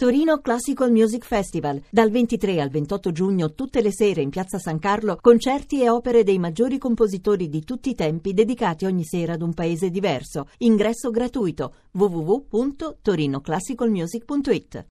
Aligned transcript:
Torino 0.00 0.38
Classical 0.38 0.92
Music 0.92 1.24
Festival. 1.24 1.82
Dal 1.90 2.12
23 2.12 2.60
al 2.60 2.70
28 2.70 3.10
giugno, 3.10 3.54
tutte 3.54 3.82
le 3.82 3.92
sere 3.92 4.20
in 4.20 4.30
Piazza 4.30 4.56
San 4.56 4.78
Carlo, 4.78 5.18
concerti 5.20 5.82
e 5.82 5.90
opere 5.90 6.22
dei 6.22 6.38
maggiori 6.38 6.78
compositori 6.78 7.48
di 7.48 7.64
tutti 7.64 7.90
i 7.90 7.96
tempi 7.96 8.32
dedicati 8.32 8.84
ogni 8.84 9.04
sera 9.04 9.32
ad 9.32 9.42
un 9.42 9.52
paese 9.54 9.90
diverso. 9.90 10.50
Ingresso 10.58 11.10
gratuito. 11.10 11.74
www.torinoclassicalmusic.it. 11.90 14.86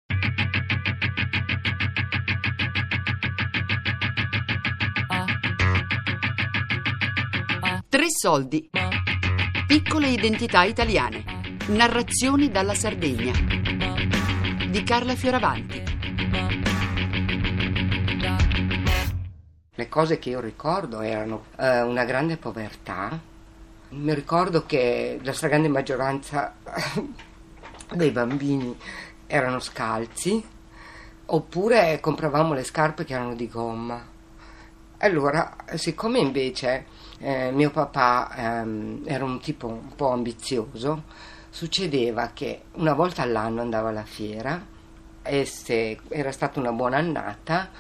Tre 7.88 8.06
soldi. 8.10 8.70
Piccole 9.68 10.10
identità 10.10 10.66
italiane. 10.66 11.24
Narrazioni 11.68 12.52
dalla 12.52 12.74
Sardegna 12.74 13.57
di 14.78 14.84
Carla 14.84 15.16
Fioravanti. 15.16 15.84
Le 19.74 19.90
cose 19.90 20.20
che 20.20 20.30
io 20.30 20.40
ricordo 20.40 21.02
erano 21.02 21.46
eh, 21.58 21.82
una 21.82 22.06
grande 22.06 22.38
povertà. 22.38 23.20
Mi 23.90 24.14
ricordo 24.14 24.68
che 24.68 25.20
la 25.24 25.34
stragrande 25.34 25.68
maggioranza 25.68 26.54
dei 27.92 28.12
bambini 28.12 28.78
erano 29.26 29.58
scalzi, 29.58 30.46
oppure 31.26 32.00
compravamo 32.00 32.54
le 32.54 32.64
scarpe 32.64 33.04
che 33.04 33.14
erano 33.14 33.34
di 33.34 33.50
gomma. 33.50 34.00
Allora, 35.00 35.56
siccome 35.74 36.20
invece 36.20 36.86
eh, 37.18 37.50
mio 37.50 37.72
papà 37.72 38.30
ehm, 38.36 39.02
era 39.06 39.24
un 39.24 39.40
tipo 39.40 39.66
un 39.66 39.96
po' 39.96 40.12
ambizioso, 40.12 41.04
succedeva 41.58 42.30
che 42.36 42.66
una 42.74 42.94
volta 42.94 43.24
all'anno 43.24 43.62
andava 43.62 43.90
alla 43.90 44.04
fiera 44.04 44.64
e 45.24 45.44
se 45.46 46.00
era 46.10 46.32
stata 46.32 46.60
una 46.60 46.72
buona 46.72 46.98
annata 46.98 47.72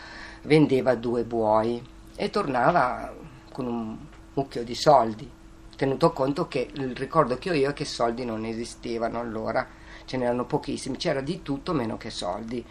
vendeva 0.41 0.95
due 0.95 1.23
buoi 1.23 1.79
e 2.15 2.29
tornava 2.31 3.13
con 3.51 3.67
un 3.67 3.95
mucchio 4.33 4.63
di 4.63 4.73
soldi, 4.73 5.29
tenuto 5.75 6.11
conto 6.11 6.47
che 6.47 6.67
il 6.73 6.95
ricordo 6.95 7.37
che 7.37 7.51
ho 7.51 7.53
io 7.53 7.69
è 7.69 7.73
che 7.73 7.85
soldi 7.85 8.25
non 8.25 8.45
esistevano 8.45 9.19
allora, 9.19 9.67
ce 10.05 10.17
n'erano 10.17 10.45
pochissimi, 10.45 10.97
c'era 10.97 11.21
di 11.21 11.43
tutto 11.43 11.71
meno 11.73 11.97
che 11.97 12.09
soldi. 12.09 12.65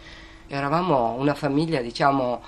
Eravamo 0.45 1.13
una 1.13 1.35
famiglia, 1.35 1.79
diciamo, 1.79 2.41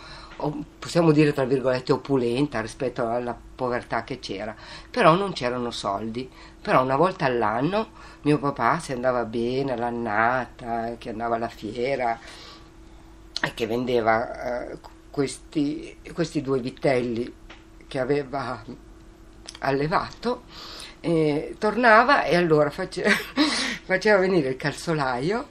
possiamo 0.80 1.12
dire 1.12 1.34
tra 1.34 1.46
virgolette 1.46 1.92
opulenta 1.92 2.62
rispetto 2.62 3.08
alla 3.08 3.38
povertà 3.56 4.04
che 4.04 4.20
c'era, 4.20 4.56
però 4.90 5.16
non 5.16 5.34
c'erano 5.34 5.72
soldi, 5.72 6.30
però 6.62 6.84
una 6.84 6.96
volta 6.96 7.26
all'anno 7.26 7.90
mio 8.22 8.38
papà 8.38 8.80
se 8.80 8.94
andava 8.94 9.26
bene 9.26 9.74
all'annata, 9.74 10.96
che 10.98 11.10
andava 11.10 11.36
alla 11.36 11.50
fiera 11.50 12.20
e 13.42 13.54
che 13.54 13.68
vendeva 13.68 14.72
eh, 14.72 14.78
questi, 15.10 15.98
questi 16.14 16.42
due 16.42 16.60
vitelli 16.60 17.34
che 17.88 18.00
aveva 18.00 18.64
allevato, 19.60 20.44
eh, 21.02 21.56
tornava 21.58 22.24
e 22.24 22.36
allora 22.36 22.70
faceva, 22.70 23.10
faceva 23.84 24.20
venire 24.20 24.50
il 24.50 24.58
calzolaio 24.58 25.48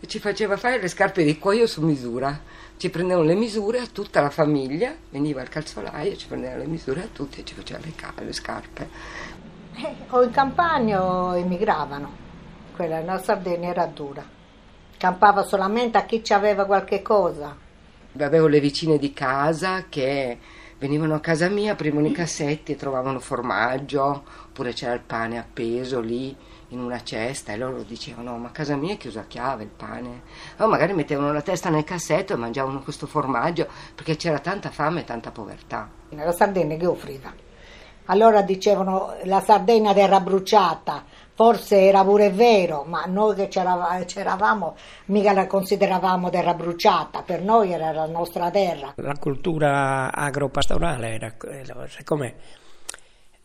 e 0.00 0.06
ci 0.06 0.18
faceva 0.18 0.56
fare 0.56 0.80
le 0.80 0.88
scarpe 0.88 1.24
di 1.24 1.38
cuoio 1.38 1.66
su 1.66 1.82
misura 1.82 2.51
ci 2.82 2.90
prendevano 2.90 3.24
le 3.24 3.36
misure 3.36 3.78
a 3.78 3.86
tutta 3.86 4.20
la 4.20 4.28
famiglia, 4.28 4.92
veniva 5.10 5.40
il 5.40 5.48
calzolaio, 5.48 6.16
ci 6.16 6.26
prendeva 6.26 6.56
le 6.56 6.66
misure 6.66 7.04
a 7.04 7.06
tutti 7.12 7.38
e 7.38 7.44
ci 7.44 7.54
faceva 7.54 7.78
le, 7.80 8.24
le 8.24 8.32
scarpe. 8.32 8.88
Eh, 9.76 9.94
o 10.08 10.20
in 10.24 10.32
campagna 10.32 11.00
o 11.00 11.36
emigravano, 11.36 12.10
quella 12.74 13.00
la 13.00 13.22
Sardegna 13.22 13.68
era 13.68 13.86
dura, 13.86 14.24
campava 14.96 15.44
solamente 15.44 15.96
a 15.96 16.04
chi 16.04 16.24
ci 16.24 16.32
aveva 16.32 16.64
qualche 16.64 17.02
cosa. 17.02 17.56
Avevo 18.18 18.48
le 18.48 18.58
vicine 18.58 18.98
di 18.98 19.12
casa 19.12 19.84
che 19.88 20.36
venivano 20.80 21.14
a 21.14 21.20
casa 21.20 21.48
mia, 21.48 21.74
aprivano 21.74 22.08
i 22.08 22.12
cassetti 22.12 22.72
e 22.72 22.76
trovavano 22.76 23.20
formaggio, 23.20 24.24
oppure 24.46 24.72
c'era 24.72 24.94
il 24.94 25.02
pane 25.06 25.38
appeso 25.38 26.00
lì 26.00 26.36
in 26.72 26.80
una 26.80 27.02
cesta 27.02 27.52
e 27.52 27.56
loro 27.56 27.82
dicevano 27.82 28.36
ma 28.36 28.48
a 28.48 28.50
casa 28.50 28.76
mia 28.76 28.94
è 28.94 28.96
chiusa 28.96 29.20
a 29.20 29.26
chiave 29.26 29.64
il 29.64 29.70
pane. 29.70 30.22
O 30.58 30.66
magari 30.66 30.92
mettevano 30.92 31.32
la 31.32 31.42
testa 31.42 31.68
nel 31.68 31.84
cassetto 31.84 32.32
e 32.32 32.36
mangiavano 32.36 32.82
questo 32.82 33.06
formaggio 33.06 33.66
perché 33.94 34.16
c'era 34.16 34.38
tanta 34.38 34.70
fame 34.70 35.00
e 35.00 35.04
tanta 35.04 35.30
povertà. 35.30 35.88
La 36.10 36.32
Sardegna 36.32 36.76
che 36.76 36.86
offriva? 36.86 37.32
Allora 38.06 38.42
dicevano 38.42 39.14
la 39.24 39.40
Sardegna 39.40 39.92
terra 39.94 40.20
bruciata 40.20 41.04
forse 41.34 41.80
era 41.80 42.04
pure 42.04 42.30
vero 42.30 42.84
ma 42.86 43.04
noi 43.06 43.34
che 43.34 43.48
c'eravamo 43.48 44.76
mica 45.06 45.32
la 45.32 45.46
consideravamo 45.46 46.28
terra 46.28 46.54
bruciata 46.54 47.22
per 47.22 47.42
noi 47.42 47.72
era 47.72 47.92
la 47.92 48.06
nostra 48.06 48.50
terra. 48.50 48.94
La 48.96 49.16
cultura 49.18 50.12
agropastorale 50.12 51.14
era 51.14 51.34
siccome 51.88 52.60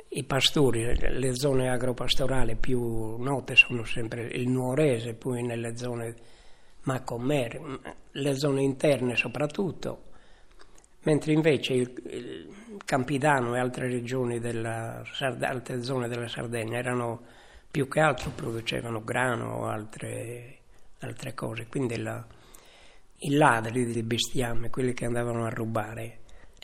i 0.09 0.23
pastori, 0.23 0.97
le 0.97 1.35
zone 1.35 1.69
agropastorali 1.69 2.55
più 2.55 3.17
note 3.17 3.55
sono 3.55 3.83
sempre 3.83 4.23
il 4.23 4.47
Nuorese, 4.47 5.13
poi 5.13 5.43
nelle 5.43 5.75
zone 5.77 6.15
Macomere, 6.83 7.59
le 8.11 8.35
zone 8.35 8.61
interne 8.61 9.15
soprattutto, 9.15 10.03
mentre 11.03 11.33
invece 11.33 11.73
il, 11.73 11.93
il 12.05 12.55
Campidano 12.85 13.55
e 13.55 13.59
altre 13.59 13.89
regioni 13.89 14.39
della 14.39 15.03
altre 15.41 15.83
zone 15.83 16.07
della 16.07 16.27
Sardegna 16.29 16.77
erano 16.77 17.21
più 17.69 17.89
che 17.89 17.99
altro 17.99 18.29
producevano 18.29 19.03
grano 19.03 19.57
o 19.57 19.65
altre, 19.65 20.59
altre 20.99 21.33
cose, 21.33 21.67
quindi 21.67 21.97
la, 21.97 22.25
i 23.17 23.31
ladri 23.31 23.85
di 23.85 24.03
bestiame, 24.03 24.69
quelli 24.69 24.93
che 24.93 25.05
andavano 25.05 25.45
a 25.45 25.49
rubare, 25.49 26.19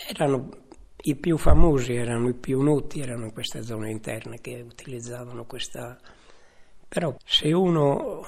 erano 0.07 0.62
i 1.05 1.15
più 1.15 1.37
famosi 1.37 1.95
erano, 1.95 2.29
i 2.29 2.33
più 2.33 2.61
noti 2.61 3.01
erano 3.01 3.25
in 3.25 3.33
queste 3.33 3.63
zone 3.63 3.89
interne 3.89 4.39
che 4.39 4.63
utilizzavano 4.65 5.45
questa... 5.45 5.97
Però 6.87 7.15
se 7.25 7.51
uno 7.51 8.25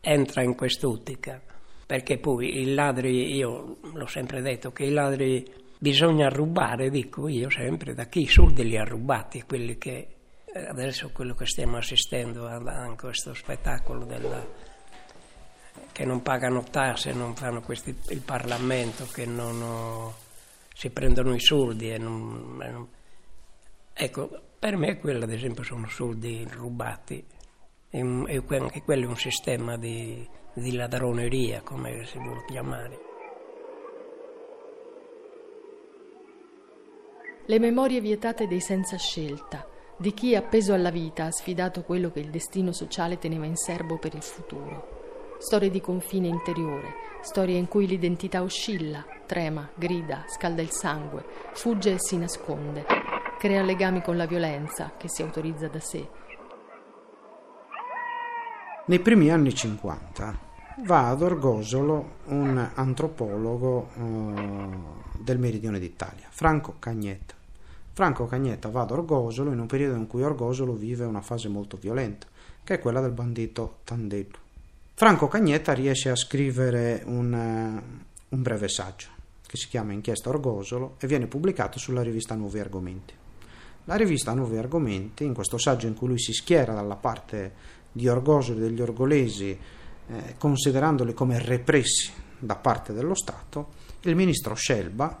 entra 0.00 0.42
in 0.42 0.54
quest'ottica, 0.54 1.40
perché 1.86 2.18
poi 2.18 2.60
i 2.60 2.74
ladri, 2.74 3.34
io 3.34 3.78
l'ho 3.92 4.06
sempre 4.06 4.42
detto, 4.42 4.72
che 4.72 4.84
i 4.84 4.90
ladri 4.90 5.48
bisogna 5.78 6.28
rubare, 6.28 6.90
dico 6.90 7.28
io 7.28 7.48
sempre, 7.48 7.94
da 7.94 8.06
chi 8.06 8.22
i 8.22 8.28
soldi 8.28 8.64
li 8.64 8.76
ha 8.76 8.84
rubati, 8.84 9.42
quelli 9.42 9.78
che 9.78 10.08
adesso 10.68 11.10
quello 11.12 11.34
che 11.34 11.46
stiamo 11.46 11.78
assistendo 11.78 12.46
a, 12.46 12.94
questo 12.94 13.32
spettacolo 13.32 14.04
della, 14.04 14.44
che 15.92 16.04
non 16.04 16.20
pagano 16.20 16.62
tasse, 16.64 17.12
non 17.12 17.34
fanno 17.34 17.62
questi, 17.62 17.96
il 18.08 18.20
Parlamento, 18.20 19.06
che 19.06 19.24
non... 19.24 19.62
Ho, 19.62 20.14
si 20.74 20.90
prendono 20.90 21.34
i 21.34 21.40
soldi 21.40 21.90
e 21.90 21.98
non, 21.98 22.56
non... 22.56 22.88
Ecco, 23.92 24.30
per 24.58 24.76
me 24.76 24.98
quello 24.98 25.24
ad 25.24 25.32
esempio 25.32 25.62
sono 25.62 25.88
soldi 25.88 26.46
rubati 26.50 27.24
e, 27.90 27.98
e 27.98 28.42
anche 28.56 28.82
quello 28.82 29.04
è 29.04 29.08
un 29.08 29.16
sistema 29.16 29.76
di, 29.76 30.26
di 30.54 30.74
ladroneria, 30.74 31.62
come 31.62 32.04
si 32.06 32.18
vuole 32.18 32.44
chiamare. 32.46 33.10
Le 37.44 37.58
memorie 37.58 38.00
vietate 38.00 38.46
dei 38.46 38.60
senza 38.60 38.96
scelta, 38.96 39.66
di 39.98 40.14
chi 40.14 40.34
appeso 40.36 40.72
alla 40.72 40.90
vita 40.90 41.24
ha 41.24 41.32
sfidato 41.32 41.82
quello 41.82 42.10
che 42.10 42.20
il 42.20 42.30
destino 42.30 42.72
sociale 42.72 43.18
teneva 43.18 43.46
in 43.46 43.56
serbo 43.56 43.98
per 43.98 44.14
il 44.14 44.22
futuro 44.22 45.01
storie 45.42 45.70
di 45.70 45.80
confine 45.80 46.28
interiore, 46.28 46.94
storie 47.20 47.58
in 47.58 47.66
cui 47.66 47.88
l'identità 47.88 48.42
oscilla, 48.42 49.04
trema, 49.26 49.68
grida, 49.74 50.24
scalda 50.28 50.62
il 50.62 50.70
sangue, 50.70 51.24
fugge 51.52 51.94
e 51.94 51.98
si 51.98 52.16
nasconde, 52.16 52.86
crea 53.40 53.62
legami 53.62 54.02
con 54.02 54.16
la 54.16 54.26
violenza 54.26 54.92
che 54.96 55.08
si 55.08 55.20
autorizza 55.20 55.66
da 55.66 55.80
sé. 55.80 56.08
Nei 58.86 59.00
primi 59.00 59.30
anni 59.30 59.52
50 59.52 60.38
va 60.84 61.08
ad 61.08 61.22
Orgosolo 61.22 62.18
un 62.26 62.70
antropologo 62.74 63.88
eh, 63.94 65.22
del 65.22 65.40
meridione 65.40 65.80
d'Italia, 65.80 66.28
Franco 66.30 66.76
Cagnetta. 66.78 67.34
Franco 67.92 68.26
Cagnetta 68.26 68.68
va 68.68 68.82
ad 68.82 68.92
Orgosolo 68.92 69.50
in 69.50 69.58
un 69.58 69.66
periodo 69.66 69.96
in 69.96 70.06
cui 70.06 70.22
Orgosolo 70.22 70.72
vive 70.72 71.04
una 71.04 71.20
fase 71.20 71.48
molto 71.48 71.76
violenta, 71.76 72.28
che 72.62 72.74
è 72.74 72.78
quella 72.78 73.00
del 73.00 73.10
bandito 73.10 73.78
Tandetto. 73.82 74.41
Franco 74.94 75.26
Cagnetta 75.26 75.72
riesce 75.72 76.10
a 76.10 76.16
scrivere 76.16 77.02
un, 77.06 77.32
uh, 77.32 78.34
un 78.34 78.42
breve 78.42 78.68
saggio 78.68 79.08
che 79.46 79.56
si 79.56 79.66
chiama 79.68 79.92
Inchiesta 79.92 80.28
Orgosolo 80.28 80.96
e 80.98 81.06
viene 81.06 81.26
pubblicato 81.26 81.78
sulla 81.78 82.02
rivista 82.02 82.34
Nuovi 82.34 82.60
Argomenti. 82.60 83.14
La 83.84 83.96
rivista 83.96 84.32
Nuovi 84.32 84.58
Argomenti, 84.58 85.24
in 85.24 85.34
questo 85.34 85.58
saggio 85.58 85.86
in 85.86 85.94
cui 85.94 86.08
lui 86.08 86.20
si 86.20 86.32
schiera 86.32 86.72
dalla 86.72 86.96
parte 86.96 87.52
di 87.90 88.06
Orgosolo 88.08 88.58
e 88.58 88.62
degli 88.62 88.80
orgolesi, 88.80 89.58
eh, 90.06 90.34
considerandoli 90.38 91.14
come 91.14 91.38
repressi 91.38 92.12
da 92.38 92.54
parte 92.56 92.92
dello 92.92 93.14
Stato, 93.14 93.72
il 94.02 94.14
ministro 94.14 94.54
Scelba 94.54 95.18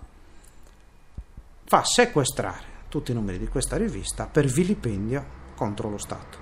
fa 1.64 1.84
sequestrare 1.84 2.64
tutti 2.88 3.10
i 3.10 3.14
numeri 3.14 3.38
di 3.38 3.48
questa 3.48 3.76
rivista 3.76 4.26
per 4.26 4.46
vilipendio 4.46 5.40
contro 5.54 5.88
lo 5.90 5.98
Stato 5.98 6.41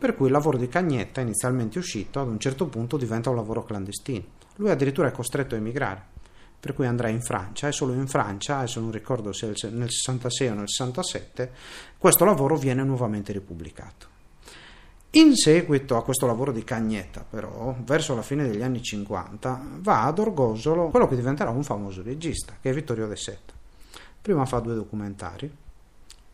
per 0.00 0.16
cui 0.16 0.28
il 0.28 0.32
lavoro 0.32 0.56
di 0.56 0.66
Cagnetta, 0.66 1.20
inizialmente 1.20 1.78
uscito, 1.78 2.20
ad 2.20 2.28
un 2.28 2.40
certo 2.40 2.64
punto 2.68 2.96
diventa 2.96 3.28
un 3.28 3.36
lavoro 3.36 3.64
clandestino. 3.64 4.24
Lui 4.56 4.70
addirittura 4.70 5.08
è 5.08 5.12
costretto 5.12 5.54
a 5.54 5.58
emigrare, 5.58 6.02
per 6.58 6.72
cui 6.72 6.86
andrà 6.86 7.08
in 7.08 7.20
Francia 7.20 7.68
e 7.68 7.72
solo 7.72 7.92
in 7.92 8.06
Francia, 8.06 8.56
adesso 8.56 8.80
non 8.80 8.92
ricordo 8.92 9.34
se 9.34 9.52
nel 9.70 9.90
66 9.90 10.48
o 10.48 10.54
nel 10.54 10.68
67, 10.70 11.52
questo 11.98 12.24
lavoro 12.24 12.56
viene 12.56 12.82
nuovamente 12.82 13.30
ripubblicato. 13.32 14.06
In 15.10 15.36
seguito 15.36 15.98
a 15.98 16.02
questo 16.02 16.24
lavoro 16.24 16.50
di 16.50 16.64
Cagnetta, 16.64 17.22
però, 17.28 17.76
verso 17.84 18.14
la 18.14 18.22
fine 18.22 18.48
degli 18.48 18.62
anni 18.62 18.82
50, 18.82 19.62
va 19.80 20.04
ad 20.04 20.18
Orgosolo 20.18 20.88
quello 20.88 21.08
che 21.08 21.16
diventerà 21.16 21.50
un 21.50 21.62
famoso 21.62 22.02
regista, 22.02 22.54
che 22.58 22.70
è 22.70 22.72
Vittorio 22.72 23.06
De 23.06 23.16
Setta. 23.16 23.52
Prima 24.22 24.46
fa 24.46 24.60
due 24.60 24.74
documentari, 24.74 25.50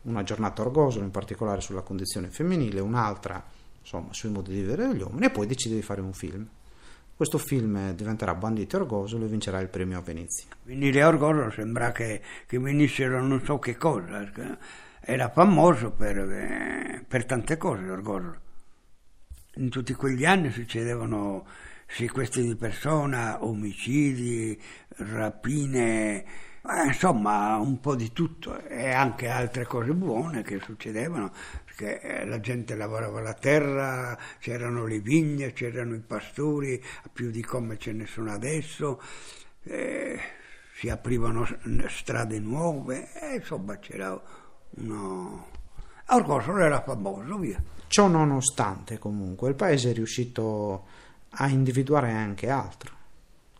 una 0.03 0.23
giornata 0.23 0.61
a 0.61 0.65
Orgosolo, 0.65 1.03
in 1.03 1.11
particolare 1.11 1.59
sulla 1.59 1.81
condizione 1.81 2.29
femminile, 2.29 2.79
un'altra 2.79 3.55
insomma, 3.87 4.13
sui 4.13 4.29
modi 4.29 4.53
di 4.53 4.61
vivere 4.61 4.87
degli 4.87 5.01
uomini, 5.01 5.27
e 5.27 5.29
poi 5.29 5.47
decide 5.47 5.75
di 5.75 5.81
fare 5.81 6.01
un 6.01 6.13
film. 6.13 6.45
Questo 7.15 7.37
film 7.37 7.93
diventerà 7.93 8.35
Banditi 8.35 8.75
a 8.75 8.79
Orgosolo 8.79 9.25
e 9.25 9.27
vincerà 9.27 9.59
il 9.59 9.69
premio 9.69 9.97
a 9.97 10.01
Venezia. 10.01 10.45
Venire 10.63 11.01
a 11.01 11.07
Orgosolo 11.07 11.49
sembra 11.49 11.91
che, 11.91 12.21
che 12.45 12.59
venissero 12.59 13.25
non 13.25 13.41
so 13.43 13.57
che 13.57 13.75
cosa, 13.75 14.29
era 14.99 15.29
famoso 15.29 15.91
per, 15.91 16.17
eh, 16.17 17.05
per 17.07 17.25
tante 17.25 17.57
cose 17.57 17.89
Orgosolo 17.89 18.45
in 19.57 19.69
tutti 19.69 19.93
quegli 19.93 20.25
anni 20.25 20.51
succedevano 20.51 21.45
sequestri 21.87 22.43
di 22.43 22.55
persona, 22.55 23.43
omicidi, 23.43 24.59
rapine, 24.97 26.25
eh, 26.69 26.87
insomma 26.87 27.55
un 27.57 27.79
po' 27.79 27.95
di 27.95 28.11
tutto 28.11 28.59
e 28.63 28.91
anche 28.91 29.27
altre 29.27 29.65
cose 29.65 29.93
buone 29.93 30.41
che 30.43 30.59
succedevano 30.59 31.31
perché 31.77 32.01
eh, 32.01 32.25
la 32.25 32.39
gente 32.39 32.75
lavorava 32.75 33.21
la 33.21 33.33
terra, 33.33 34.17
c'erano 34.39 34.85
le 34.85 34.99
vigne, 34.99 35.53
c'erano 35.53 35.93
i 35.93 35.99
pastori, 35.99 36.83
più 37.13 37.29
di 37.29 37.43
come 37.43 37.77
ce 37.77 37.91
ne 37.91 38.07
sono 38.07 38.31
adesso, 38.31 38.99
eh, 39.63 40.19
si 40.73 40.89
aprivano 40.89 41.47
strade 41.87 42.39
nuove, 42.39 43.11
eh, 43.21 43.35
insomma 43.35 43.77
c'era 43.77 44.19
uno... 44.71 45.55
Orgosolo 46.09 46.63
era 46.63 46.81
famoso, 46.81 47.37
via. 47.37 47.61
Ciò 47.87 48.07
nonostante, 48.07 48.97
comunque, 48.97 49.49
il 49.49 49.55
paese 49.55 49.91
è 49.91 49.93
riuscito 49.93 50.85
a 51.31 51.47
individuare 51.47 52.11
anche 52.11 52.49
altro, 52.49 52.95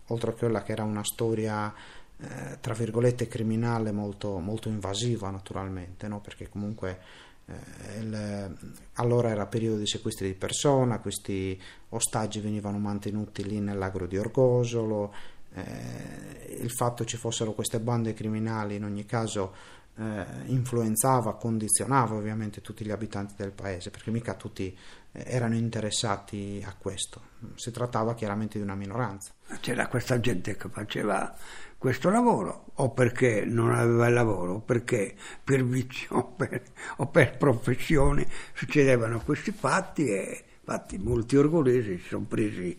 oltre 0.08 0.32
a 0.32 0.34
quella 0.34 0.64
che 0.64 0.72
era 0.72 0.84
una 0.84 1.04
storia, 1.04 1.74
eh, 2.20 2.58
tra 2.60 2.74
virgolette, 2.74 3.28
criminale 3.28 3.92
molto, 3.92 4.40
molto 4.40 4.70
invasiva, 4.70 5.30
naturalmente, 5.30 6.08
no? 6.08 6.20
perché 6.20 6.50
comunque 6.50 7.00
eh, 7.46 8.00
il, 8.00 8.58
allora 8.94 9.30
era 9.30 9.46
periodo 9.46 9.78
di 9.78 9.88
sequestri 9.88 10.28
di 10.28 10.34
persona, 10.34 11.00
questi 11.00 11.60
ostaggi 11.90 12.40
venivano 12.40 12.80
mantenuti 12.80 13.44
lì 13.44 13.60
nell'agro 13.60 14.08
di 14.08 14.18
Orgosolo, 14.18 15.14
eh, 15.54 16.58
il 16.60 16.72
fatto 16.72 17.06
ci 17.06 17.18
fossero 17.18 17.54
queste 17.54 17.80
bande 17.80 18.14
criminali 18.14 18.76
in 18.76 18.84
ogni 18.84 19.06
caso 19.06 19.76
eh, 19.98 20.26
influenzava, 20.46 21.36
condizionava 21.36 22.16
ovviamente 22.16 22.62
tutti 22.62 22.86
gli 22.86 22.92
abitanti 22.92 23.34
del 23.36 23.52
paese, 23.52 23.90
perché 23.90 24.12
mica 24.12 24.36
tutti 24.36 24.76
eh, 25.12 25.24
erano 25.26 25.56
interessati 25.56 26.64
a 26.66 26.76
questo, 26.78 27.22
si 27.56 27.72
trattava 27.72 28.14
chiaramente 28.14 28.58
di 28.58 28.64
una 28.64 28.76
minoranza. 28.76 29.32
C'era 29.60 29.88
questa 29.88 30.20
gente 30.20 30.56
che 30.56 30.70
faceva 30.70 31.34
questo 31.78 32.10
lavoro 32.10 32.72
o 32.76 32.92
perché 32.92 33.46
non 33.46 33.72
aveva 33.72 34.08
il 34.08 34.14
lavoro 34.14 34.54
o 34.54 34.60
perché 34.62 35.16
per 35.44 35.64
vizio 35.64 36.16
o 36.16 36.24
per, 36.26 36.62
o 36.98 37.08
per 37.08 37.38
professione 37.38 38.28
succedevano 38.54 39.22
questi 39.24 39.52
fatti 39.52 40.08
e 40.08 40.44
infatti 40.60 40.98
molti 40.98 41.38
orgogliosi 41.38 41.98
si 41.98 42.08
sono 42.08 42.26
presi 42.26 42.78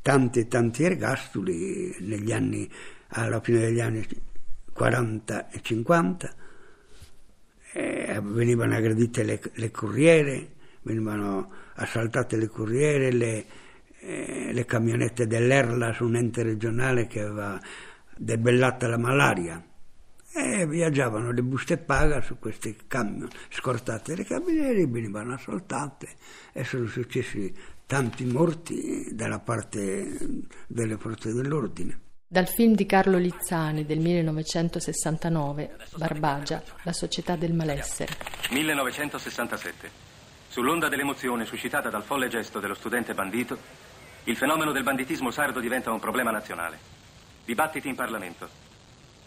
tanti 0.00 0.48
tanti 0.48 0.84
ergastoli 0.84 1.94
negli 2.00 2.32
anni, 2.32 2.68
alla 3.08 3.40
fine 3.40 3.60
degli 3.60 3.80
anni 3.80 4.06
40 4.72 5.50
e 5.50 5.60
50 5.60 6.34
eh, 7.72 8.20
venivano 8.22 8.74
aggredite 8.74 9.22
le, 9.22 9.40
le, 9.54 9.70
corriere, 9.70 10.48
venivano 10.82 11.50
assaltate 11.74 12.36
le 12.36 12.48
corriere, 12.48 13.12
le, 13.12 13.44
eh, 14.00 14.50
le 14.52 14.64
camionette 14.64 15.26
dell'Erla 15.26 15.92
su 15.92 16.04
un 16.04 16.16
ente 16.16 16.42
regionale 16.42 17.06
che 17.06 17.20
aveva 17.20 17.60
debellata 18.18 18.86
la 18.88 18.98
malaria 18.98 19.62
e 20.34 20.66
viaggiavano 20.66 21.32
le 21.32 21.42
buste 21.42 21.78
paga 21.78 22.20
su 22.20 22.38
questi 22.38 22.76
camion 22.86 23.28
scortate 23.48 24.14
dai 24.14 24.24
camioneri, 24.24 24.86
venivano 24.86 25.34
assaltate 25.34 26.08
e 26.52 26.64
sono 26.64 26.86
successi 26.86 27.52
tanti 27.86 28.24
morti 28.24 29.08
dalla 29.12 29.38
parte 29.40 30.44
delle 30.66 30.96
forze 30.98 31.32
dell'ordine. 31.32 32.00
Dal 32.30 32.46
film 32.46 32.74
di 32.74 32.84
Carlo 32.84 33.16
Lizzani 33.16 33.86
del 33.86 34.00
1969, 34.00 35.76
Barbagia, 35.96 36.62
la 36.82 36.92
società 36.92 37.36
del 37.36 37.54
malessere. 37.54 38.12
1967. 38.50 39.90
Sull'onda 40.48 40.90
dell'emozione 40.90 41.46
suscitata 41.46 41.88
dal 41.88 42.02
folle 42.02 42.28
gesto 42.28 42.60
dello 42.60 42.74
studente 42.74 43.14
bandito, 43.14 43.56
il 44.24 44.36
fenomeno 44.36 44.72
del 44.72 44.82
banditismo 44.82 45.30
sardo 45.30 45.58
diventa 45.58 45.90
un 45.90 46.00
problema 46.00 46.30
nazionale. 46.30 46.78
Dibattiti 47.48 47.88
in 47.88 47.94
Parlamento. 47.94 48.46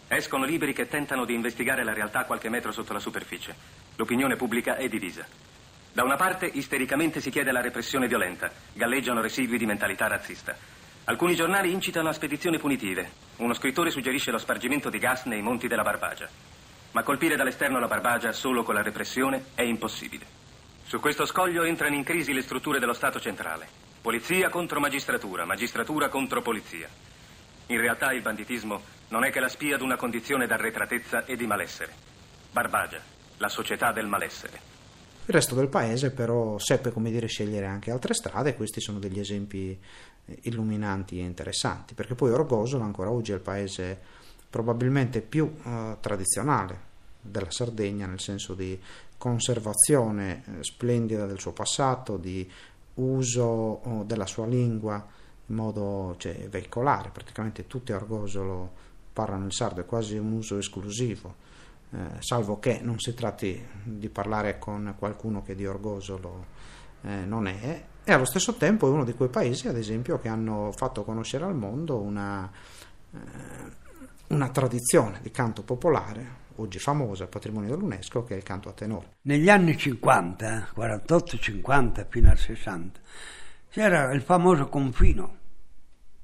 Escono 0.06 0.44
libri 0.44 0.72
che 0.72 0.86
tentano 0.86 1.24
di 1.24 1.34
investigare 1.34 1.82
la 1.82 1.92
realtà 1.92 2.24
qualche 2.24 2.48
metro 2.48 2.70
sotto 2.70 2.92
la 2.92 3.00
superficie. 3.00 3.52
L'opinione 3.96 4.36
pubblica 4.36 4.76
è 4.76 4.86
divisa. 4.86 5.26
Da 5.92 6.04
una 6.04 6.14
parte, 6.14 6.46
istericamente 6.46 7.20
si 7.20 7.30
chiede 7.30 7.50
la 7.50 7.60
repressione 7.60 8.06
violenta, 8.06 8.48
galleggiano 8.74 9.20
residui 9.20 9.58
di 9.58 9.66
mentalità 9.66 10.06
razzista. 10.06 10.56
Alcuni 11.06 11.34
giornali 11.34 11.72
incitano 11.72 12.10
a 12.10 12.12
spedizioni 12.12 12.60
punitive. 12.60 13.10
Uno 13.38 13.54
scrittore 13.54 13.90
suggerisce 13.90 14.30
lo 14.30 14.38
spargimento 14.38 14.88
di 14.88 14.98
gas 14.98 15.24
nei 15.24 15.42
monti 15.42 15.66
della 15.66 15.82
Barbagia. 15.82 16.28
Ma 16.92 17.02
colpire 17.02 17.34
dall'esterno 17.34 17.80
la 17.80 17.88
Barbagia 17.88 18.30
solo 18.30 18.62
con 18.62 18.76
la 18.76 18.82
repressione 18.82 19.46
è 19.56 19.62
impossibile. 19.62 20.26
Su 20.84 21.00
questo 21.00 21.26
scoglio 21.26 21.64
entrano 21.64 21.96
in 21.96 22.04
crisi 22.04 22.32
le 22.32 22.42
strutture 22.42 22.78
dello 22.78 22.94
Stato 22.94 23.18
centrale. 23.18 23.66
Polizia 24.00 24.48
contro 24.48 24.78
magistratura, 24.78 25.44
magistratura 25.44 26.08
contro 26.08 26.40
polizia. 26.40 26.88
In 27.72 27.80
realtà 27.80 28.12
il 28.12 28.20
banditismo 28.20 28.82
non 29.08 29.24
è 29.24 29.30
che 29.30 29.40
la 29.40 29.48
spia 29.48 29.78
di 29.78 29.82
una 29.82 29.96
condizione 29.96 30.46
d'arretratezza 30.46 31.24
e 31.24 31.36
di 31.36 31.46
malessere. 31.46 31.94
Barbagia, 32.50 33.00
la 33.38 33.48
società 33.48 33.92
del 33.92 34.06
malessere. 34.06 34.60
Il 35.24 35.32
resto 35.32 35.54
del 35.54 35.68
paese 35.68 36.10
però 36.10 36.58
seppe 36.58 36.90
come 36.90 37.10
dire 37.10 37.28
scegliere 37.28 37.64
anche 37.64 37.90
altre 37.90 38.12
strade 38.12 38.50
e 38.50 38.56
questi 38.56 38.82
sono 38.82 38.98
degli 38.98 39.18
esempi 39.18 39.70
eh, 39.70 40.38
illuminanti 40.42 41.18
e 41.18 41.22
interessanti, 41.22 41.94
perché 41.94 42.14
poi 42.14 42.32
Orgosolo 42.32 42.84
ancora 42.84 43.10
oggi 43.10 43.32
è 43.32 43.36
il 43.36 43.40
paese 43.40 43.98
probabilmente 44.50 45.22
più 45.22 45.50
eh, 45.64 45.96
tradizionale 45.98 46.78
della 47.22 47.50
Sardegna 47.50 48.06
nel 48.06 48.20
senso 48.20 48.52
di 48.52 48.78
conservazione 49.16 50.42
eh, 50.44 50.62
splendida 50.62 51.24
del 51.24 51.40
suo 51.40 51.52
passato, 51.52 52.18
di 52.18 52.46
uso 52.96 53.42
oh, 53.42 54.02
della 54.04 54.26
sua 54.26 54.44
lingua 54.44 55.20
in 55.46 55.54
modo 55.54 56.14
cioè, 56.18 56.48
veicolare, 56.48 57.10
praticamente 57.10 57.66
tutti 57.66 57.92
a 57.92 57.96
Orgosolo 57.96 58.70
parlano 59.12 59.46
il 59.46 59.52
sardo, 59.52 59.80
è 59.80 59.86
quasi 59.86 60.16
un 60.16 60.32
uso 60.32 60.58
esclusivo 60.58 61.50
eh, 61.94 62.22
salvo 62.22 62.58
che 62.58 62.80
non 62.82 62.98
si 62.98 63.12
tratti 63.12 63.62
di 63.82 64.08
parlare 64.08 64.58
con 64.58 64.94
qualcuno 64.98 65.42
che 65.42 65.54
di 65.54 65.66
Orgosolo 65.66 66.46
eh, 67.02 67.24
non 67.26 67.46
è, 67.46 67.84
e 68.02 68.12
allo 68.12 68.24
stesso 68.24 68.54
tempo 68.54 68.88
è 68.88 68.90
uno 68.90 69.04
di 69.04 69.12
quei 69.12 69.28
paesi, 69.28 69.68
ad 69.68 69.76
esempio, 69.76 70.18
che 70.18 70.28
hanno 70.28 70.72
fatto 70.74 71.04
conoscere 71.04 71.44
al 71.44 71.54
mondo 71.54 71.98
una, 71.98 72.50
eh, 73.12 73.18
una 74.28 74.48
tradizione 74.48 75.20
di 75.20 75.30
canto 75.30 75.62
popolare, 75.62 76.40
oggi 76.56 76.78
famosa, 76.78 77.26
patrimonio 77.26 77.68
dell'UNESCO, 77.68 78.24
che 78.24 78.34
è 78.34 78.36
il 78.38 78.42
canto 78.42 78.70
a 78.70 78.72
tenore. 78.72 79.16
Negli 79.22 79.50
anni 79.50 79.76
50, 79.76 80.68
48-50 80.74 82.06
fino 82.08 82.30
al 82.30 82.38
60, 82.38 83.00
c'era 83.72 84.12
il 84.12 84.20
famoso 84.20 84.68
confino, 84.68 85.36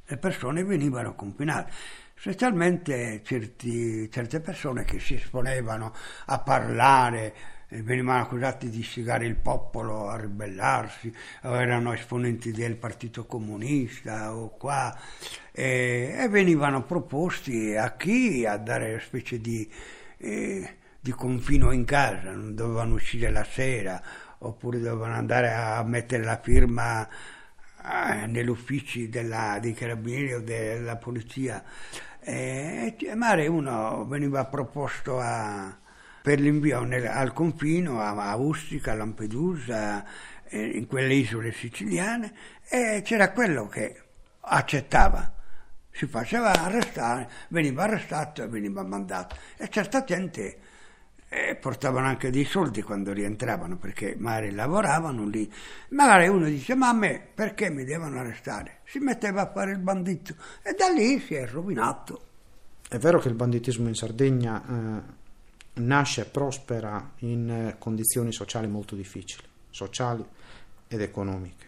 le 0.04 0.16
persone 0.18 0.62
venivano 0.64 1.14
confinate 1.14 1.72
specialmente 2.14 3.22
certi, 3.24 4.10
certe 4.10 4.40
persone 4.40 4.84
che 4.84 5.00
si 5.00 5.14
esponevano 5.14 5.94
a 6.26 6.40
parlare, 6.40 7.34
venivano 7.68 8.20
accusati 8.20 8.68
di 8.68 8.80
istigare 8.80 9.24
il 9.24 9.36
popolo 9.36 10.10
a 10.10 10.18
ribellarsi, 10.18 11.10
o 11.44 11.58
erano 11.58 11.94
esponenti 11.94 12.50
del 12.50 12.76
Partito 12.76 13.24
Comunista 13.24 14.34
o 14.34 14.50
qua, 14.50 14.94
e, 15.50 16.16
e 16.18 16.28
venivano 16.28 16.82
proposti 16.82 17.74
a 17.76 17.96
chi? 17.96 18.44
A 18.44 18.58
dare 18.58 18.90
una 18.90 19.00
specie 19.00 19.40
di, 19.40 19.66
eh, 20.18 20.76
di 21.00 21.12
confino 21.12 21.70
in 21.70 21.86
casa, 21.86 22.32
non 22.32 22.54
dovevano 22.54 22.96
uscire 22.96 23.30
la 23.30 23.44
sera, 23.44 24.02
oppure 24.40 24.80
dovevano 24.80 25.14
andare 25.14 25.52
a 25.52 25.82
mettere 25.82 26.24
la 26.24 26.38
firma 26.42 27.08
eh, 27.88 28.26
negli 28.26 28.48
uffici 28.48 29.08
della, 29.08 29.58
dei 29.60 29.72
carabinieri 29.72 30.34
o 30.34 30.40
della 30.40 30.96
polizia 30.96 31.64
e 32.20 32.94
Mare 33.14 33.46
uno 33.46 34.04
veniva 34.06 34.44
proposto 34.44 35.18
a, 35.18 35.74
per 36.20 36.40
l'invio 36.40 36.82
nel, 36.82 37.06
al 37.06 37.32
confino 37.32 38.00
a, 38.00 38.10
a 38.10 38.36
Ustica, 38.36 38.92
a 38.92 38.94
Lampedusa, 38.96 40.04
in 40.50 40.86
quelle 40.86 41.14
isole 41.14 41.52
siciliane 41.52 42.32
e 42.68 43.02
c'era 43.04 43.32
quello 43.32 43.68
che 43.68 44.02
accettava 44.40 45.34
si 45.98 46.06
faceva 46.06 46.52
arrestare, 46.52 47.28
veniva 47.48 47.82
arrestato 47.82 48.44
e 48.44 48.46
veniva 48.46 48.84
mandato. 48.84 49.36
E 49.56 49.68
certa 49.68 50.04
gente 50.04 50.58
eh, 51.28 51.56
portavano 51.56 52.06
anche 52.06 52.30
dei 52.30 52.44
soldi 52.44 52.82
quando 52.82 53.12
rientravano 53.12 53.76
perché 53.76 54.16
magari 54.18 54.50
lavoravano 54.50 55.26
lì. 55.26 55.50
Magari 55.90 56.28
uno 56.28 56.46
dice: 56.46 56.74
Ma 56.74 56.88
a 56.88 56.94
me 56.94 57.26
perché 57.34 57.70
mi 57.70 57.84
devono 57.84 58.18
arrestare? 58.18 58.80
Si 58.84 58.98
metteva 58.98 59.42
a 59.42 59.52
fare 59.52 59.72
il 59.72 59.78
bandito 59.78 60.34
e 60.62 60.74
da 60.74 60.88
lì 60.88 61.20
si 61.20 61.34
è 61.34 61.46
rovinato. 61.46 62.22
È 62.88 62.96
vero 62.96 63.18
che 63.18 63.28
il 63.28 63.34
banditismo 63.34 63.88
in 63.88 63.94
Sardegna 63.94 64.62
eh, 64.62 65.80
nasce 65.80 66.22
e 66.22 66.24
prospera 66.24 67.12
in 67.18 67.50
eh, 67.50 67.76
condizioni 67.78 68.32
sociali 68.32 68.66
molto 68.66 68.94
difficili, 68.94 69.42
sociali 69.68 70.24
ed 70.88 71.00
economiche. 71.00 71.66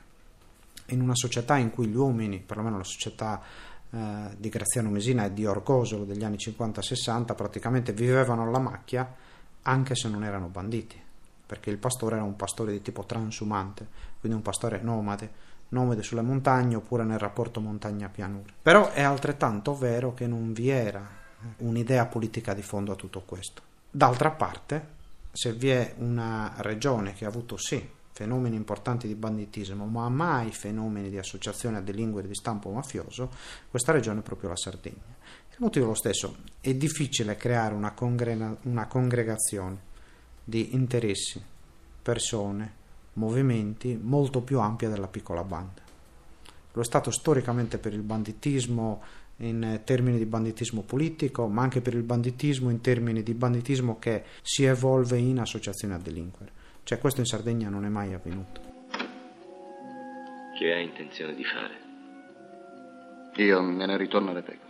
In 0.86 1.02
una 1.02 1.14
società 1.14 1.58
in 1.58 1.70
cui 1.70 1.86
gli 1.86 1.94
uomini, 1.94 2.40
perlomeno 2.40 2.78
la 2.78 2.84
società 2.84 3.42
eh, 3.90 4.34
di 4.36 4.48
Graziano 4.48 4.88
Mesina 4.88 5.26
e 5.26 5.34
di 5.34 5.44
Orgosolo 5.44 6.04
degli 6.04 6.24
anni 6.24 6.36
50-60, 6.36 7.34
praticamente 7.34 7.92
vivevano 7.92 8.42
alla 8.42 8.58
macchia 8.58 9.19
anche 9.62 9.94
se 9.94 10.08
non 10.08 10.24
erano 10.24 10.46
banditi, 10.46 11.00
perché 11.46 11.70
il 11.70 11.78
pastore 11.78 12.16
era 12.16 12.24
un 12.24 12.36
pastore 12.36 12.72
di 12.72 12.82
tipo 12.82 13.04
transumante, 13.04 13.86
quindi 14.20 14.36
un 14.36 14.44
pastore 14.44 14.80
nomade, 14.80 15.48
nomade 15.68 16.02
sulle 16.02 16.22
montagne 16.22 16.76
oppure 16.76 17.04
nel 17.04 17.18
rapporto 17.18 17.60
montagna-pianura. 17.60 18.52
Però 18.62 18.92
è 18.92 19.02
altrettanto 19.02 19.76
vero 19.76 20.14
che 20.14 20.26
non 20.26 20.52
vi 20.52 20.68
era 20.68 21.18
un'idea 21.58 22.06
politica 22.06 22.54
di 22.54 22.62
fondo 22.62 22.92
a 22.92 22.96
tutto 22.96 23.22
questo. 23.22 23.62
D'altra 23.90 24.30
parte, 24.30 24.98
se 25.32 25.52
vi 25.52 25.70
è 25.70 25.94
una 25.98 26.54
regione 26.58 27.12
che 27.12 27.24
ha 27.24 27.28
avuto 27.28 27.56
sì 27.56 27.98
fenomeni 28.12 28.56
importanti 28.56 29.06
di 29.06 29.14
banditismo, 29.14 29.86
ma 29.86 30.08
mai 30.10 30.52
fenomeni 30.52 31.08
di 31.08 31.16
associazione 31.16 31.78
a 31.78 31.80
delinquere 31.80 32.28
di 32.28 32.34
stampo 32.34 32.70
mafioso, 32.70 33.30
questa 33.70 33.92
regione 33.92 34.20
è 34.20 34.22
proprio 34.22 34.50
la 34.50 34.56
Sardegna. 34.56 35.16
Motivo 35.60 35.84
lo 35.84 35.94
stesso, 35.94 36.36
è 36.58 36.72
difficile 36.72 37.36
creare 37.36 37.74
una, 37.74 37.92
congrega- 37.92 38.56
una 38.62 38.86
congregazione 38.86 39.78
di 40.42 40.74
interessi, 40.74 41.38
persone, 42.00 42.72
movimenti 43.14 43.98
molto 44.00 44.40
più 44.40 44.58
ampia 44.58 44.88
della 44.88 45.06
piccola 45.06 45.44
banda. 45.44 45.82
Lo 46.72 46.80
è 46.80 46.84
stato 46.84 47.10
storicamente 47.10 47.76
per 47.76 47.92
il 47.92 48.00
banditismo 48.00 49.02
in 49.38 49.82
termini 49.84 50.16
di 50.16 50.24
banditismo 50.24 50.80
politico, 50.80 51.46
ma 51.46 51.60
anche 51.60 51.82
per 51.82 51.92
il 51.92 52.04
banditismo 52.04 52.70
in 52.70 52.80
termini 52.80 53.22
di 53.22 53.34
banditismo 53.34 53.98
che 53.98 54.24
si 54.40 54.64
evolve 54.64 55.18
in 55.18 55.40
associazione 55.40 55.92
a 55.92 55.98
delinquere. 55.98 56.52
Cioè 56.84 56.98
questo 56.98 57.20
in 57.20 57.26
Sardegna 57.26 57.68
non 57.68 57.84
è 57.84 57.90
mai 57.90 58.14
avvenuto. 58.14 58.62
Che 60.58 60.72
hai 60.72 60.84
intenzione 60.84 61.34
di 61.34 61.44
fare? 61.44 61.78
Io 63.44 63.60
me 63.60 63.84
ne 63.84 63.98
ritorno 63.98 64.30
alle 64.30 64.40
pecore. 64.40 64.69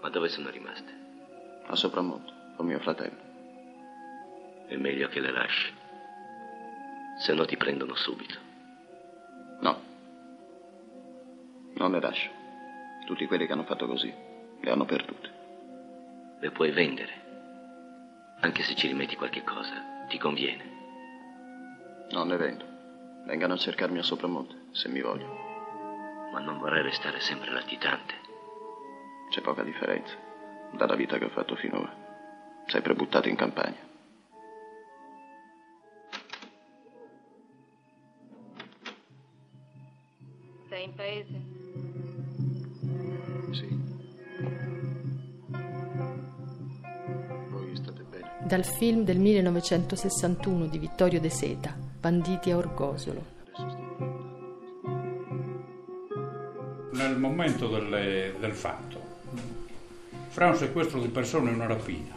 Ma 0.00 0.08
dove 0.10 0.28
sono 0.28 0.50
rimaste? 0.50 0.92
A 1.66 1.74
Sopramonte, 1.74 2.32
con 2.56 2.66
mio 2.66 2.78
fratello. 2.78 3.16
È 4.66 4.76
meglio 4.76 5.08
che 5.08 5.20
le 5.20 5.30
lasci. 5.30 5.72
Se 7.18 7.32
no 7.32 7.44
ti 7.44 7.56
prendono 7.56 7.94
subito. 7.94 8.38
No. 9.60 9.80
Non 11.74 11.90
le 11.92 12.00
lascio. 12.00 12.30
Tutti 13.06 13.26
quelli 13.26 13.46
che 13.46 13.52
hanno 13.52 13.64
fatto 13.64 13.86
così 13.86 14.12
le 14.60 14.70
hanno 14.70 14.84
perdute. 14.84 15.30
Le 16.40 16.50
puoi 16.50 16.70
vendere. 16.70 17.24
Anche 18.40 18.62
se 18.62 18.74
ci 18.74 18.88
rimetti 18.88 19.16
qualche 19.16 19.42
cosa, 19.42 20.04
ti 20.08 20.18
conviene. 20.18 20.74
Non 22.10 22.28
le 22.28 22.36
vendo. 22.36 22.64
Vengano 23.24 23.54
a 23.54 23.58
cercarmi 23.58 23.98
a 23.98 24.02
Sopramonte, 24.02 24.66
se 24.72 24.88
mi 24.88 25.00
vogliono. 25.00 25.34
Ma 26.32 26.40
non 26.40 26.58
vorrei 26.58 26.82
restare 26.82 27.20
sempre 27.20 27.50
latitante. 27.50 28.14
C'è 29.28 29.40
poca 29.40 29.62
differenza 29.62 30.14
dalla 30.72 30.94
vita 30.94 31.18
che 31.18 31.24
ho 31.24 31.30
fatto 31.30 31.54
finora. 31.56 31.92
Sempre 32.66 32.94
buttato 32.94 33.28
in 33.28 33.36
campagna. 33.36 33.84
Sei 40.68 40.84
in 40.84 40.94
paese? 40.94 41.40
Sì. 43.52 43.78
Voi 47.50 47.76
state 47.76 48.02
bene? 48.02 48.30
Dal 48.46 48.64
film 48.64 49.04
del 49.04 49.18
1961 49.18 50.66
di 50.66 50.78
Vittorio 50.78 51.20
De 51.20 51.30
Seta, 51.30 51.76
Banditi 52.00 52.50
a 52.50 52.56
Orgosolo. 52.56 53.34
Nel 56.92 57.18
momento 57.18 57.68
delle- 57.68 58.34
del 58.40 58.52
fatto, 58.52 58.95
fra 60.36 60.48
un 60.48 60.54
sequestro 60.56 61.00
di 61.00 61.08
persone 61.08 61.50
e 61.50 61.54
una 61.54 61.64
rapina, 61.66 62.12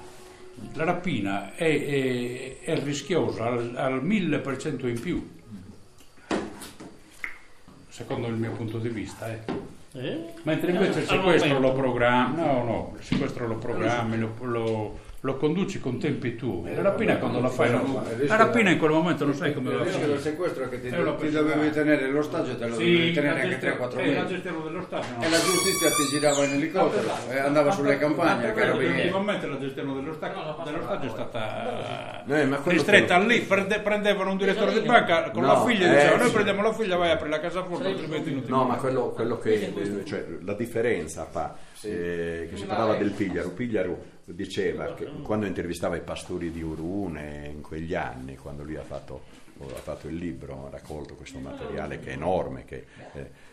la 0.74 0.84
rapina 0.84 1.56
è, 1.56 1.64
è- 1.86 2.60
è 2.60 2.84
rischiosa 2.84 3.46
al, 3.46 3.74
al 3.78 4.06
1000% 4.06 4.86
in 4.88 5.00
più, 5.00 5.26
secondo 7.88 8.28
il 8.28 8.34
mio 8.34 8.52
punto 8.52 8.78
di 8.78 8.90
vista. 8.90 9.30
eh. 9.32 9.40
Mentre 10.44 10.72
invece 10.72 11.00
il 11.00 11.06
sequestro 11.08 11.60
lo 11.60 11.72
programmi, 11.72 12.36
no, 12.36 12.64
no, 12.66 12.94
il 13.00 13.06
sequestro 13.06 13.48
lo 13.48 13.56
programmi, 13.56 14.20
lo, 14.20 14.34
lo- 14.42 15.00
lo 15.22 15.36
conduci 15.36 15.80
con 15.80 16.00
tempi 16.00 16.36
tuoi. 16.36 16.74
La 16.76 16.82
rapina 16.82 17.18
quando 17.18 17.42
la 17.42 17.50
fai, 17.50 17.72
no, 17.72 18.04
la 18.26 18.36
rapina 18.38 18.70
in 18.70 18.78
quel 18.78 18.92
momento 18.92 19.26
non 19.26 19.34
sai 19.34 19.54
come 19.54 19.72
Il 19.72 19.78
la 19.78 19.84
fai. 19.86 20.06
del 20.06 20.20
sequestro 20.20 20.64
è 20.64 20.70
che 20.70 20.80
ti, 20.82 20.90
ti 20.90 21.30
dovevi 21.32 21.70
tenere 21.72 22.08
l'ostaggio 22.08 22.52
e 22.52 22.58
te 22.58 22.68
lo 22.68 22.76
Sì, 22.76 22.92
dovevi 22.94 23.12
tenere 23.12 23.42
anche 23.42 23.50
gestione- 23.60 23.76
3-4 23.76 24.00
eh, 24.00 24.06
mesi. 24.06 24.34
E 25.20 25.30
la 25.30 25.40
giustizia 25.40 25.90
ti 25.90 26.04
girava 26.10 26.44
in 26.46 26.52
elicottero 26.54 27.10
e 27.30 27.38
andava 27.40 27.72
sulle 27.72 27.98
campagne. 27.98 28.48
Ultimamente 28.50 29.48
la 29.48 29.58
gestione 29.60 29.94
dell'ostaggio, 29.94 31.02
è 31.02 31.10
stata 31.10 32.24
Eh, 32.26 32.58
ristretta 32.64 33.18
lì, 33.20 33.42
prende- 33.42 33.80
prendevano 33.82 34.32
un 34.32 34.38
direttore 34.38 34.72
di 34.74 34.86
banca 34.88 35.32
con 35.32 35.44
la 35.44 35.66
figlia 35.66 35.86
e 35.88 35.90
eh, 35.90 35.96
diceva 35.96 36.16
noi 36.18 36.32
prendiamo 36.32 36.62
la 36.62 36.74
figlia, 36.74 36.96
vai 36.96 37.10
a 37.10 37.14
aprire 37.14 37.30
la 37.30 37.40
casa 37.42 37.64
forte, 37.64 37.88
altrimenti 37.88 38.32
non 38.32 38.44
ti 38.44 38.50
No, 38.50 38.64
ma 38.64 38.76
quello, 38.76 39.10
quello 39.10 39.38
che, 39.38 39.54
eh, 39.76 40.06
cioè, 40.06 40.26
la 40.46 40.54
differenza 40.54 41.26
fa, 41.26 41.56
eh, 41.82 42.48
che 42.50 42.56
si 42.58 42.66
parlava 42.66 42.96
del 42.96 43.12
Pigliaro, 43.12 43.50
Pigliaro 43.50 44.18
diceva 44.34 44.94
che 44.94 45.06
quando 45.24 45.46
intervistava 45.46 45.96
i 45.96 46.02
pastori 46.02 46.52
di 46.52 46.62
Urune 46.62 47.50
in 47.54 47.62
quegli 47.62 47.96
anni, 47.96 48.36
quando 48.38 48.64
lui 48.64 48.76
ha 48.76 48.84
fatto, 48.84 49.24
ha 49.62 49.80
fatto 49.80 50.08
il 50.08 50.16
libro, 50.16 50.68
ha 50.68 50.70
raccolto 50.70 51.16
questo 51.16 51.40
materiale 51.40 52.00
che 52.00 52.10
è 52.10 52.14
enorme, 52.14 52.66
che, 52.66 52.86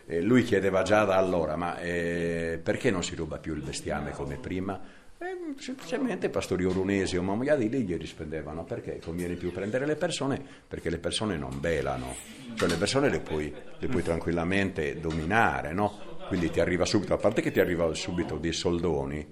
eh, 0.06 0.20
lui 0.20 0.42
chiedeva 0.42 0.82
già 0.82 1.04
da 1.04 1.16
allora, 1.16 1.56
ma 1.56 1.78
eh, 1.78 2.60
perché 2.62 2.90
non 2.90 3.02
si 3.02 3.14
ruba 3.14 3.38
più 3.38 3.54
il 3.54 3.62
bestiame 3.62 4.12
come 4.12 4.36
prima? 4.36 4.80
Eh, 5.18 5.54
semplicemente 5.58 6.26
i 6.26 6.30
pastori 6.30 6.64
urunesi 6.64 7.16
o 7.16 7.22
mamaiadi 7.22 7.70
lì 7.70 7.82
gli 7.82 7.96
rispondevano 7.96 8.64
perché 8.64 8.98
conviene 8.98 9.34
più 9.34 9.50
prendere 9.50 9.86
le 9.86 9.96
persone? 9.96 10.42
Perché 10.68 10.90
le 10.90 10.98
persone 10.98 11.38
non 11.38 11.58
belano, 11.58 12.14
cioè 12.54 12.68
le 12.68 12.76
persone 12.76 13.08
le 13.08 13.20
puoi, 13.20 13.52
le 13.78 13.86
puoi 13.88 14.02
tranquillamente 14.02 15.00
dominare, 15.00 15.72
no? 15.72 16.16
quindi 16.26 16.50
ti 16.50 16.60
arriva 16.60 16.84
subito, 16.84 17.14
a 17.14 17.18
parte 17.18 17.40
che 17.40 17.50
ti 17.50 17.60
arriva 17.60 17.92
subito 17.94 18.36
dei 18.36 18.52
soldoni, 18.52 19.26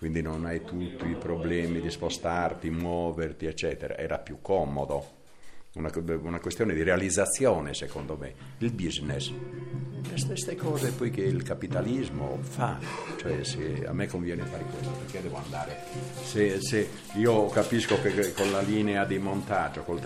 quindi 0.00 0.22
non 0.22 0.46
hai 0.46 0.64
tutti 0.64 1.06
i 1.10 1.14
problemi 1.14 1.78
di 1.82 1.90
spostarti, 1.90 2.70
muoverti, 2.70 3.44
eccetera, 3.44 3.98
era 3.98 4.16
più 4.16 4.38
comodo. 4.40 5.18
Una, 5.74 5.90
una 6.22 6.40
questione 6.40 6.72
di 6.72 6.82
realizzazione, 6.82 7.74
secondo 7.74 8.16
me, 8.16 8.32
il 8.60 8.72
business. 8.72 9.30
Queste 10.26 10.56
cose 10.56 10.92
poi 10.92 11.10
che 11.10 11.20
il 11.20 11.42
capitalismo 11.42 12.38
fa, 12.40 12.78
cioè 13.18 13.44
se 13.44 13.84
a 13.86 13.92
me 13.92 14.06
conviene 14.06 14.42
fare 14.44 14.64
questo, 14.64 14.90
perché 14.90 15.20
devo 15.20 15.36
andare? 15.36 15.76
Se, 16.22 16.62
se 16.62 16.88
io 17.16 17.48
capisco 17.48 18.00
che 18.00 18.32
con 18.32 18.50
la 18.50 18.62
linea 18.62 19.04
di 19.04 19.18
montaggio, 19.18 19.82
col 19.82 20.00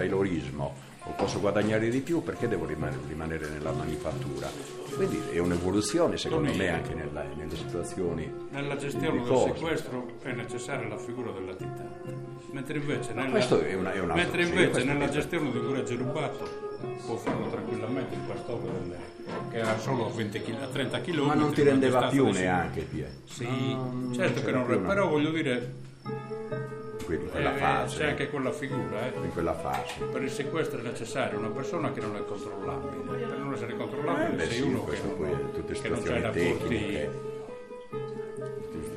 taylorismo, 1.04 1.12
posso 1.16 1.40
guadagnare 1.40 1.88
di 1.88 2.00
più, 2.00 2.22
perché 2.22 2.48
devo 2.48 2.64
rimanere, 2.66 3.00
rimanere 3.06 3.48
nella 3.48 3.72
manifattura? 3.72 4.48
Quindi 4.94 5.20
è 5.32 5.38
un'evoluzione, 5.38 6.16
secondo 6.16 6.52
me, 6.54 6.68
anche 6.68 6.94
nella- 6.94 7.24
nelle 7.36 7.56
situazioni 7.56 8.32
Nella 8.50 8.76
gestione 8.76 9.22
del 9.22 9.36
sequestro 9.54 10.06
è 10.22 10.32
necessaria 10.32 10.86
la 10.88 10.96
figura 10.98 11.30
del 11.32 11.44
latitante. 11.46 12.32
Mentre 12.52 12.78
invece, 12.78 13.12
Ma 13.14 13.22
nella, 13.24 13.38
è 13.66 13.74
una- 13.74 13.92
è 13.92 13.98
mentre 14.14 14.42
invece 14.44 14.84
gestione 15.10 15.50
di 15.50 15.58
un 15.58 15.72
greggio 15.72 15.96
rubato 15.96 16.62
può 17.04 17.16
farlo 17.16 17.48
tranquillamente 17.48 18.14
il 18.14 18.20
pastore 18.20 18.62
delle- 18.80 19.12
che 19.50 19.60
ha 19.60 19.76
solo 19.78 20.10
20 20.14 20.40
kg, 20.40 20.62
a 20.62 20.66
30 20.68 21.00
km. 21.00 21.26
Ma 21.26 21.34
non 21.34 21.52
ti 21.52 21.62
rendeva 21.62 22.06
più 22.06 22.30
neanche, 22.30 22.82
Pie. 22.82 23.10
Sì, 23.24 23.44
No, 23.72 24.10
certo 24.14 24.42
che 24.44 24.52
non 24.52 24.66
una- 24.70 24.86
però 24.86 25.08
voglio 25.08 25.30
dire 25.30 25.72
in 26.06 27.30
quella 27.30 27.54
eh, 27.54 27.58
fase. 27.58 27.96
c'è 27.98 28.08
anche 28.08 28.30
quella 28.30 28.52
figura, 28.52 29.06
eh. 29.06 29.12
In 29.22 29.32
quella 29.32 29.54
fase. 29.54 30.04
Per 30.10 30.22
il 30.22 30.30
sequestro 30.30 30.80
è 30.80 30.82
necessaria 30.82 31.38
una 31.38 31.48
persona 31.48 31.92
che 31.92 32.00
non 32.00 32.16
è 32.16 32.24
controllabile. 32.24 33.16
Per 33.16 33.38
non 33.38 33.52
essere 33.52 33.76
controllabile 33.76 34.42
Eh, 34.42 34.46
sei 34.46 34.56
sì, 34.56 34.62
uno 34.62 34.84
che 34.84 35.00
non, 35.02 35.16
poi 35.16 35.30
è 35.30 35.50
tutte 35.52 35.72
che 35.74 35.88
non 35.88 35.98
situazioni 35.98 36.20
rapporti 36.20 37.08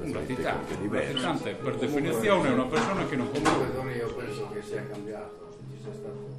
un 0.01 0.11
latitante. 0.13 0.73
Un 0.81 0.91
latitante 0.91 1.53
per 1.53 1.75
definizione 1.75 2.49
è 2.49 2.51
una 2.53 2.65
persona 2.65 3.05
che 3.05 3.15
non 3.15 3.31
Comunque, 3.31 3.71
conosce. 3.73 3.97
Io 3.97 4.13
penso 4.13 4.49
che 4.53 4.61
sia 4.61 4.87
cambiato. 4.89 5.49
Ci 5.71 5.81
sia 5.83 5.93
stato 5.93 6.36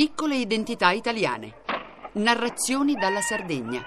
Piccole 0.00 0.36
identità 0.36 0.92
italiane. 0.92 1.56
Narrazioni 2.12 2.94
dalla 2.94 3.20
Sardegna 3.20 3.84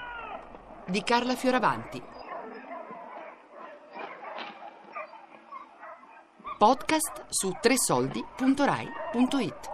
di 0.86 1.02
Carla 1.02 1.34
Fioravanti. 1.34 2.00
Podcast 6.56 7.24
su 7.30 7.50
tresoldi.rai.it 7.60 9.73